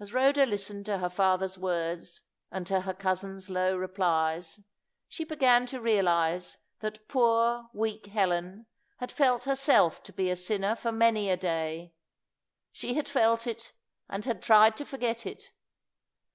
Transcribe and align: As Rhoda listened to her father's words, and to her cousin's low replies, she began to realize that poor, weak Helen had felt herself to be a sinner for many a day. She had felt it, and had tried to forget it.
As 0.00 0.14
Rhoda 0.14 0.46
listened 0.46 0.86
to 0.86 0.96
her 0.96 1.10
father's 1.10 1.58
words, 1.58 2.22
and 2.50 2.66
to 2.66 2.80
her 2.80 2.94
cousin's 2.94 3.50
low 3.50 3.76
replies, 3.76 4.60
she 5.08 5.24
began 5.24 5.66
to 5.66 5.78
realize 5.78 6.56
that 6.80 7.06
poor, 7.06 7.68
weak 7.74 8.06
Helen 8.06 8.64
had 8.96 9.12
felt 9.12 9.44
herself 9.44 10.02
to 10.04 10.12
be 10.14 10.30
a 10.30 10.36
sinner 10.36 10.74
for 10.74 10.90
many 10.90 11.28
a 11.28 11.36
day. 11.36 11.92
She 12.70 12.94
had 12.94 13.10
felt 13.10 13.46
it, 13.46 13.74
and 14.08 14.24
had 14.24 14.40
tried 14.40 14.74
to 14.78 14.86
forget 14.86 15.26
it. 15.26 15.52